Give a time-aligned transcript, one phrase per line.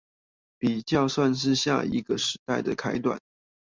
[0.57, 3.21] 比較算是下一個時代的開段